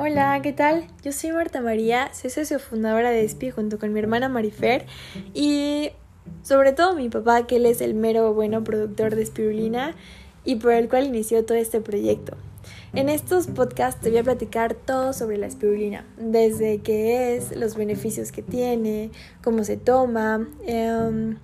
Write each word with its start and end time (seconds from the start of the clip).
Hola, 0.00 0.40
¿qué 0.44 0.52
tal? 0.52 0.86
Yo 1.02 1.10
soy 1.10 1.32
Marta 1.32 1.60
María, 1.60 2.14
soy 2.14 2.30
socio 2.30 2.60
fundadora 2.60 3.10
de 3.10 3.24
ESPI 3.24 3.50
junto 3.50 3.80
con 3.80 3.92
mi 3.92 3.98
hermana 3.98 4.28
Marifer 4.28 4.86
y 5.34 5.90
sobre 6.44 6.72
todo 6.72 6.94
mi 6.94 7.08
papá, 7.08 7.48
que 7.48 7.56
él 7.56 7.66
es 7.66 7.80
el 7.80 7.94
mero 7.94 8.32
bueno 8.32 8.62
productor 8.62 9.16
de 9.16 9.22
espirulina 9.22 9.96
y 10.44 10.54
por 10.54 10.70
el 10.70 10.88
cual 10.88 11.08
inició 11.08 11.44
todo 11.44 11.58
este 11.58 11.80
proyecto. 11.80 12.36
En 12.94 13.08
estos 13.08 13.48
podcasts 13.48 14.00
te 14.00 14.10
voy 14.10 14.18
a 14.18 14.22
platicar 14.22 14.74
todo 14.74 15.12
sobre 15.12 15.36
la 15.36 15.46
espirulina, 15.46 16.06
desde 16.16 16.78
qué 16.78 17.36
es, 17.36 17.56
los 17.56 17.74
beneficios 17.74 18.30
que 18.30 18.42
tiene, 18.42 19.10
cómo 19.42 19.64
se 19.64 19.76
toma. 19.78 20.48
Em, 20.64 21.38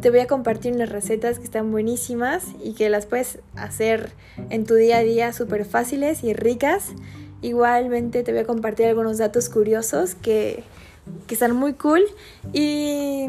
te 0.00 0.10
voy 0.10 0.18
a 0.18 0.26
compartir 0.26 0.72
unas 0.74 0.88
recetas 0.88 1.38
que 1.38 1.44
están 1.44 1.70
buenísimas 1.70 2.44
y 2.60 2.74
que 2.74 2.90
las 2.90 3.06
puedes 3.06 3.38
hacer 3.54 4.10
en 4.50 4.64
tu 4.64 4.74
día 4.74 4.98
a 4.98 5.02
día 5.02 5.32
súper 5.32 5.64
fáciles 5.64 6.24
y 6.24 6.34
ricas. 6.34 6.92
Igualmente 7.42 8.22
te 8.22 8.32
voy 8.32 8.42
a 8.42 8.46
compartir 8.46 8.86
algunos 8.86 9.18
datos 9.18 9.48
curiosos 9.48 10.14
que, 10.14 10.64
que 11.26 11.34
están 11.34 11.56
muy 11.56 11.74
cool 11.74 12.02
y, 12.52 13.26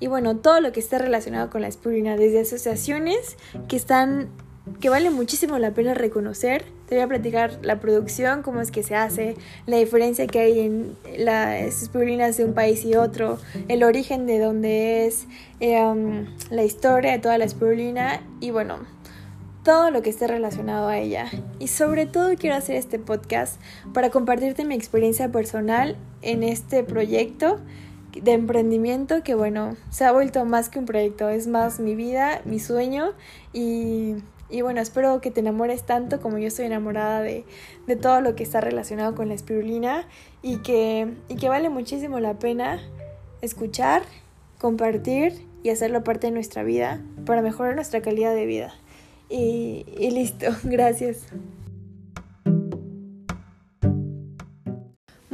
y 0.00 0.06
bueno, 0.06 0.36
todo 0.36 0.60
lo 0.60 0.72
que 0.72 0.80
está 0.80 0.98
relacionado 0.98 1.50
con 1.50 1.62
la 1.62 1.68
espirulina, 1.68 2.16
desde 2.16 2.40
asociaciones 2.40 3.36
que 3.68 3.76
están 3.76 4.28
que 4.80 4.88
vale 4.88 5.10
muchísimo 5.10 5.58
la 5.58 5.72
pena 5.72 5.94
reconocer. 5.94 6.64
Te 6.88 6.94
voy 6.94 7.04
a 7.04 7.08
platicar 7.08 7.58
la 7.62 7.80
producción, 7.80 8.42
cómo 8.42 8.60
es 8.60 8.70
que 8.70 8.82
se 8.82 8.94
hace, 8.94 9.36
la 9.66 9.76
diferencia 9.76 10.26
que 10.26 10.38
hay 10.40 10.60
en 10.60 10.96
las 11.18 11.82
espirulinas 11.82 12.36
de 12.36 12.44
un 12.44 12.54
país 12.54 12.84
y 12.84 12.94
otro, 12.94 13.38
el 13.68 13.82
origen 13.82 14.26
de 14.26 14.38
dónde 14.38 15.06
es, 15.06 15.26
em, 15.60 16.26
la 16.50 16.64
historia 16.64 17.12
de 17.12 17.18
toda 17.18 17.38
la 17.38 17.44
espirulina 17.44 18.22
y 18.40 18.50
bueno, 18.50 18.78
todo 19.64 19.90
lo 19.90 20.02
que 20.02 20.10
esté 20.10 20.28
relacionado 20.28 20.88
a 20.88 20.98
ella. 20.98 21.26
Y 21.58 21.68
sobre 21.68 22.06
todo 22.06 22.36
quiero 22.36 22.54
hacer 22.54 22.76
este 22.76 22.98
podcast 22.98 23.60
para 23.92 24.10
compartirte 24.10 24.64
mi 24.64 24.74
experiencia 24.74 25.32
personal 25.32 25.96
en 26.22 26.42
este 26.42 26.84
proyecto 26.84 27.58
de 28.12 28.32
emprendimiento 28.32 29.24
que 29.24 29.34
bueno, 29.34 29.76
se 29.90 30.04
ha 30.04 30.12
vuelto 30.12 30.44
más 30.44 30.68
que 30.68 30.78
un 30.78 30.84
proyecto, 30.84 31.28
es 31.30 31.48
más 31.48 31.80
mi 31.80 31.96
vida, 31.96 32.42
mi 32.44 32.60
sueño 32.60 33.12
y 33.52 34.14
y 34.50 34.62
bueno, 34.62 34.80
espero 34.80 35.20
que 35.20 35.30
te 35.30 35.40
enamores 35.40 35.84
tanto 35.84 36.20
como 36.20 36.38
yo 36.38 36.46
estoy 36.46 36.66
enamorada 36.66 37.22
de, 37.22 37.44
de 37.86 37.96
todo 37.96 38.20
lo 38.20 38.36
que 38.36 38.42
está 38.42 38.60
relacionado 38.60 39.14
con 39.14 39.28
la 39.28 39.34
espirulina 39.34 40.06
y 40.42 40.58
que, 40.58 41.12
y 41.28 41.36
que 41.36 41.48
vale 41.48 41.70
muchísimo 41.70 42.20
la 42.20 42.38
pena 42.38 42.80
escuchar, 43.40 44.02
compartir 44.60 45.46
y 45.62 45.70
hacerlo 45.70 46.04
parte 46.04 46.28
de 46.28 46.32
nuestra 46.32 46.62
vida 46.62 47.02
para 47.24 47.42
mejorar 47.42 47.74
nuestra 47.74 48.02
calidad 48.02 48.34
de 48.34 48.46
vida. 48.46 48.74
Y, 49.28 49.84
y 49.98 50.10
listo, 50.10 50.46
gracias. 50.64 51.26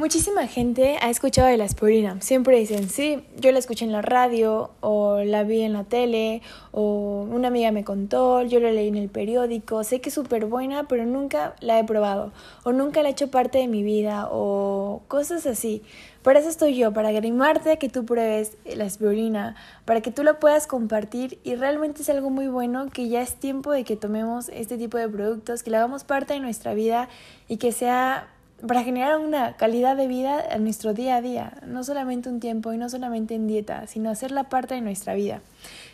Muchísima 0.01 0.47
gente 0.47 0.97
ha 0.99 1.11
escuchado 1.11 1.47
de 1.47 1.57
la 1.57 1.65
espirulina. 1.65 2.19
Siempre 2.21 2.57
dicen, 2.57 2.89
sí, 2.89 3.23
yo 3.37 3.51
la 3.51 3.59
escuché 3.59 3.85
en 3.85 3.91
la 3.91 4.01
radio 4.01 4.71
o 4.79 5.19
la 5.23 5.43
vi 5.43 5.61
en 5.61 5.73
la 5.73 5.83
tele 5.83 6.41
o 6.71 7.27
una 7.29 7.49
amiga 7.49 7.71
me 7.71 7.83
contó, 7.83 8.41
yo 8.41 8.59
la 8.59 8.71
leí 8.71 8.87
en 8.87 8.95
el 8.95 9.09
periódico, 9.09 9.83
sé 9.83 10.01
que 10.01 10.09
es 10.09 10.15
súper 10.15 10.47
buena, 10.47 10.87
pero 10.87 11.05
nunca 11.05 11.53
la 11.59 11.77
he 11.77 11.83
probado 11.83 12.31
o 12.63 12.71
nunca 12.71 13.03
la 13.03 13.09
he 13.09 13.11
hecho 13.11 13.29
parte 13.29 13.59
de 13.59 13.67
mi 13.67 13.83
vida 13.83 14.27
o 14.31 15.03
cosas 15.07 15.45
así. 15.45 15.83
Por 16.23 16.35
eso 16.35 16.49
estoy 16.49 16.75
yo, 16.75 16.91
para 16.93 17.09
animarte 17.09 17.73
a 17.73 17.75
que 17.75 17.87
tú 17.87 18.03
pruebes 18.03 18.57
la 18.65 18.85
espirulina, 18.85 19.55
para 19.85 20.01
que 20.01 20.09
tú 20.09 20.23
la 20.23 20.39
puedas 20.39 20.65
compartir 20.65 21.37
y 21.43 21.53
realmente 21.53 22.01
es 22.01 22.09
algo 22.09 22.31
muy 22.31 22.47
bueno 22.47 22.89
que 22.89 23.07
ya 23.07 23.21
es 23.21 23.35
tiempo 23.35 23.71
de 23.71 23.83
que 23.83 23.97
tomemos 23.97 24.49
este 24.49 24.79
tipo 24.79 24.97
de 24.97 25.07
productos, 25.07 25.61
que 25.61 25.69
la 25.69 25.77
hagamos 25.77 26.05
parte 26.05 26.33
de 26.33 26.39
nuestra 26.39 26.73
vida 26.73 27.07
y 27.47 27.57
que 27.57 27.71
sea 27.71 28.27
para 28.65 28.83
generar 28.83 29.17
una 29.17 29.57
calidad 29.57 29.95
de 29.95 30.07
vida 30.07 30.43
en 30.51 30.63
nuestro 30.63 30.93
día 30.93 31.15
a 31.15 31.21
día, 31.21 31.53
no 31.65 31.83
solamente 31.83 32.29
un 32.29 32.39
tiempo 32.39 32.73
y 32.73 32.77
no 32.77 32.89
solamente 32.89 33.35
en 33.35 33.47
dieta, 33.47 33.87
sino 33.87 34.09
hacerla 34.09 34.49
parte 34.49 34.75
de 34.75 34.81
nuestra 34.81 35.13
vida. 35.15 35.41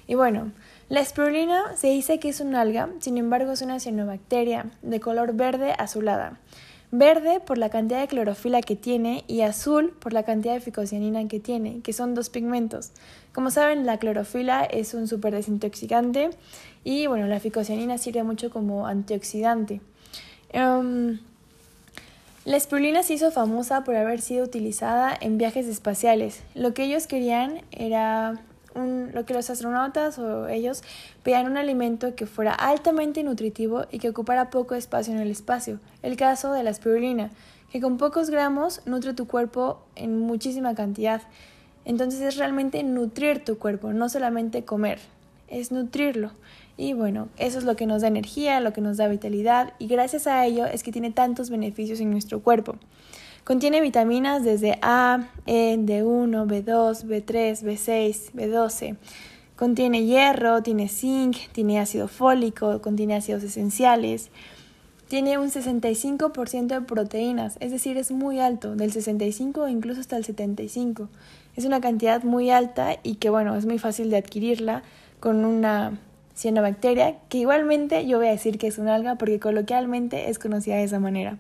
Y 0.08 0.16
bueno, 0.16 0.52
la 0.90 1.02
espirulina 1.02 1.76
se 1.76 1.88
dice 1.88 2.20
que 2.20 2.30
es 2.30 2.40
un 2.40 2.56
alga, 2.56 2.90
sin 3.00 3.18
embargo 3.18 3.52
es 3.52 3.62
una 3.62 3.80
cianobacteria 3.80 4.68
de 4.82 5.00
color 5.00 5.34
verde 5.34 5.74
azulada. 5.78 6.40
Verde 6.92 7.42
por 7.42 7.58
la 7.58 7.70
cantidad 7.70 8.00
de 8.00 8.08
clorofila 8.08 8.62
que 8.62 8.78
tiene 8.78 9.26
y 9.28 9.42
azul 9.42 9.94
por 10.00 10.14
la 10.14 10.24
cantidad 10.24 10.54
de 10.54 10.62
ficocianina 10.62 11.28
que 11.28 11.42
tiene, 11.42 11.82
que 11.82 11.92
son 11.92 12.16
dos 12.16 12.30
pigmentos. 12.30 12.92
Como 13.34 13.52
saben, 13.52 13.86
la 13.86 13.98
clorofila 13.98 14.64
es 14.64 14.94
un 14.94 15.10
super 15.10 15.34
desintoxicante 15.34 16.30
y 16.86 17.08
bueno, 17.08 17.28
la 17.28 17.42
ficocianina 17.42 17.98
sirve 17.98 18.24
mucho 18.24 18.50
como 18.50 18.88
antioxidante. 18.88 19.82
Em, 20.50 21.20
la 22.48 22.56
espirulina 22.56 23.04
se 23.04 23.14
hizo 23.14 23.30
famosa 23.30 23.84
por 23.84 23.98
haber 23.98 24.22
sido 24.22 24.46
utilizada 24.46 25.14
en 25.20 25.38
viajes 25.38 25.68
espaciales. 25.68 26.44
Lo 26.56 26.74
que 26.74 26.86
ellos 26.86 27.06
querían 27.06 27.62
era 27.72 28.40
un, 28.74 29.12
lo 29.14 29.26
que 29.26 29.34
los 29.34 29.50
astronautas 29.50 30.18
o 30.18 30.48
ellos 30.48 30.82
pedían 31.24 31.48
un 31.48 31.58
alimento 31.58 32.16
que 32.16 32.26
fuera 32.26 32.54
altamente 32.54 33.22
nutritivo 33.22 33.84
y 33.92 34.00
que 34.00 34.08
ocupara 34.08 34.50
poco 34.50 34.76
espacio 34.76 35.14
en 35.14 35.20
el 35.20 35.30
espacio. 35.30 35.82
El 36.02 36.16
caso 36.16 36.54
de 36.54 36.64
la 36.64 36.70
espirulina, 36.70 37.32
que 37.70 37.82
con 37.82 37.98
pocos 37.98 38.30
gramos 38.30 38.80
nutre 38.86 39.14
tu 39.14 39.28
cuerpo 39.28 39.82
en 39.98 40.18
muchísima 40.18 40.74
cantidad. 40.74 41.24
Entonces 41.84 42.22
es 42.22 42.38
realmente 42.38 42.82
nutrir 42.82 43.44
tu 43.44 43.58
cuerpo, 43.58 43.92
no 43.92 44.08
solamente 44.08 44.64
comer, 44.64 45.00
es 45.48 45.72
nutrirlo. 45.72 46.32
Y 46.78 46.94
bueno, 46.94 47.30
eso 47.38 47.58
es 47.58 47.64
lo 47.64 47.76
que 47.76 47.88
nos 47.88 48.04
da 48.04 48.08
energía, 48.08 48.60
lo 48.60 48.72
que 48.72 48.82
nos 48.82 48.98
da 48.98 49.08
vitalidad 49.08 49.74
y 49.80 49.88
gracias 49.88 50.28
a 50.28 50.46
ello 50.46 50.66
es 50.66 50.84
que 50.84 50.92
tiene 50.92 51.12
tantos 51.12 51.50
beneficios 51.50 52.00
en 52.00 52.12
nuestro 52.12 52.42
cuerpo. 52.42 52.76
Contiene 53.44 53.82
vitaminas 53.82 54.44
desde 54.44 54.78
A, 54.82 55.30
E, 55.46 55.78
D1, 55.80 56.46
B2, 56.46 57.06
B3, 57.06 57.64
B6, 57.64 58.34
B12. 58.34 58.98
Contiene 59.56 60.04
hierro, 60.04 60.62
tiene 60.62 60.88
zinc, 60.90 61.38
tiene 61.54 61.80
ácido 61.80 62.08
fólico, 62.08 62.82
contiene 62.82 63.16
ácidos 63.16 63.44
esenciales. 63.44 64.30
Tiene 65.08 65.38
un 65.38 65.50
65% 65.50 66.68
de 66.68 66.82
proteínas, 66.82 67.56
es 67.62 67.72
decir, 67.72 67.98
es 67.98 68.12
muy 68.12 68.42
alto, 68.42 68.76
del 68.76 68.92
65 68.92 69.62
o 69.62 69.68
incluso 69.70 70.02
hasta 70.02 70.18
el 70.18 70.26
75. 70.26 71.08
Es 71.56 71.64
una 71.64 71.80
cantidad 71.80 72.24
muy 72.24 72.52
alta 72.52 72.98
y 73.02 73.16
que 73.16 73.30
bueno, 73.30 73.56
es 73.56 73.66
muy 73.66 73.80
fácil 73.80 74.10
de 74.10 74.18
adquirirla 74.18 74.84
con 75.20 75.46
una 75.46 76.00
cianobacteria, 76.36 77.18
que 77.30 77.40
igualmente 77.40 78.06
yo 78.08 78.18
voy 78.18 78.28
a 78.28 78.32
decir 78.32 78.60
que 78.60 78.68
es 78.68 78.78
un 78.78 78.88
alga 78.88 79.16
porque 79.16 79.40
coloquialmente 79.40 80.30
es 80.30 80.38
conocida 80.38 80.76
de 80.76 80.84
esa 80.84 81.00
manera. 81.00 81.38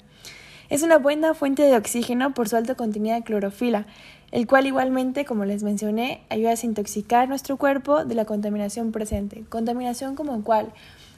Es 0.70 0.84
una 0.84 0.98
buena 0.98 1.34
fuente 1.34 1.64
de 1.64 1.78
oxígeno 1.78 2.34
por 2.34 2.50
su 2.50 2.58
alto 2.58 2.76
contenido 2.76 3.16
de 3.16 3.24
clorofila, 3.24 3.86
el 4.32 4.48
cual 4.48 4.66
igualmente, 4.66 5.24
como 5.24 5.46
les 5.46 5.64
mencioné, 5.64 6.22
ayuda 6.30 6.50
a 6.50 6.52
desintoxicar 6.52 7.30
nuestro 7.30 7.58
cuerpo 7.58 8.04
de 8.04 8.16
la 8.16 8.26
contaminación 8.26 8.92
presente. 8.92 9.46
Contaminación 9.48 10.16
como 10.16 10.44
cual, 10.44 10.74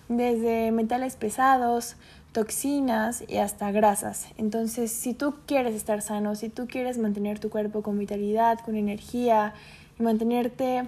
desde 0.07 0.71
metales 0.71 1.15
pesados, 1.15 1.95
toxinas 2.31 3.23
y 3.27 3.37
hasta 3.37 3.71
grasas. 3.71 4.27
Entonces, 4.37 4.91
si 4.91 5.15
tú 5.15 5.33
quieres 5.47 5.73
estar 5.73 6.03
sano, 6.03 6.35
si 6.35 6.49
tú 6.49 6.67
quieres 6.67 6.99
mantener 6.99 7.39
tu 7.39 7.49
cuerpo 7.49 7.81
con 7.81 7.97
vitalidad, 7.97 8.59
con 8.59 8.75
energía 8.75 9.55
y 9.99 10.03
mantenerte 10.03 10.83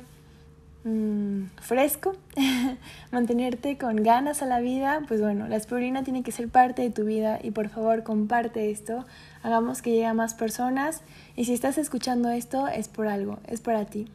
Mm, 0.84 1.31
fresco, 1.62 2.16
mantenerte 3.12 3.78
con 3.78 3.98
ganas 3.98 4.42
a 4.42 4.46
la 4.46 4.60
vida, 4.60 5.02
pues 5.08 5.22
bueno, 5.22 5.48
la 5.48 5.58
espirulina 5.58 6.04
tiene 6.04 6.24
que 6.24 6.32
ser 6.32 6.50
parte 6.50 6.82
de 6.82 6.90
tu 6.90 7.06
vida 7.06 7.40
y 7.42 7.52
por 7.52 7.70
favor 7.70 8.04
comparte 8.04 8.72
esto, 8.72 9.06
hagamos 9.44 9.82
que 9.82 9.92
llegue 9.92 10.06
a 10.06 10.14
más 10.14 10.34
personas 10.34 11.02
y 11.36 11.46
si 11.46 11.54
estás 11.54 11.78
escuchando 11.78 12.30
esto 12.30 12.68
es 12.68 12.88
por 12.88 13.08
algo, 13.08 13.40
es 13.48 13.62
para 13.62 13.86
ti. 13.86 14.08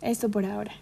Esto 0.00 0.30
por 0.30 0.44
ahora. 0.44 0.72